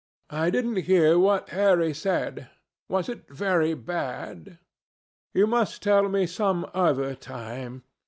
I 0.31 0.49
didn't 0.49 0.77
hear 0.87 1.19
what 1.19 1.49
Harry 1.49 1.93
said. 1.93 2.49
Was 2.89 3.07
it 3.07 3.27
very 3.29 3.75
bad? 3.75 4.57
You 5.31 5.45
must 5.45 5.83
tell 5.83 6.09
me 6.09 6.25
some 6.25 6.65
other 6.73 7.13
time. 7.13 7.83